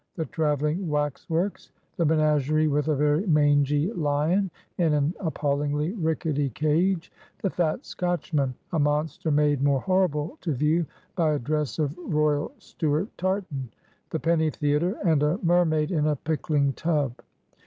The 0.15 0.25
travelling 0.25 0.89
wax 0.89 1.29
works; 1.29 1.69
the 1.95 2.05
menagerie 2.05 2.67
with 2.67 2.87
a 2.87 2.95
very 2.95 3.27
mangy 3.27 3.93
lion 3.93 4.49
in 4.79 4.93
an 4.93 5.13
appallingly 5.19 5.91
rickety 5.93 6.49
cage; 6.49 7.11
the 7.43 7.51
fat 7.51 7.85
Scotchman, 7.85 8.55
a 8.71 8.79
monster 8.79 9.29
made 9.29 9.61
more 9.61 9.79
horrible 9.81 10.39
to 10.41 10.53
view 10.55 10.87
by 11.15 11.33
a 11.35 11.37
dress 11.37 11.77
of 11.77 11.95
royal 11.99 12.51
Stuart 12.57 13.15
tartan; 13.15 13.69
the 14.09 14.19
penny 14.19 14.49
theatre, 14.49 14.97
and 15.05 15.21
a 15.21 15.39
mermaid 15.43 15.91
in 15.91 16.07
a 16.07 16.15
pickling 16.15 16.73
tub. 16.73 17.13